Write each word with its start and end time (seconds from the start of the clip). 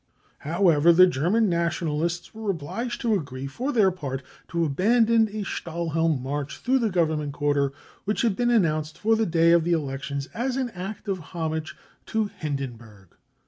However, 0.39 0.91
the 0.91 1.05
German 1.05 1.47
Nation 1.47 1.87
alists 1.87 2.33
were 2.33 2.49
obliged 2.49 3.01
to 3.01 3.13
agree, 3.13 3.45
for 3.45 3.71
their 3.71 3.91
part, 3.91 4.23
to 4.47 4.65
abandon 4.65 5.27
a 5.27 5.43
Stahlhelm 5.43 6.19
march 6.23 6.57
through 6.57 6.79
the 6.79 6.89
Government 6.89 7.33
quarter, 7.33 7.71
which 8.05 8.23
had 8.23 8.35
been 8.35 8.49
announced 8.49 8.97
for 8.97 9.15
the 9.15 9.27
day 9.27 9.51
of 9.51 9.63
the 9.63 9.73
elections 9.73 10.25
as 10.33 10.57
an 10.57 10.71
act 10.71 11.07
of 11.07 11.19
homage 11.19 11.77
to 12.07 12.31
Hindenburg. 12.39 13.15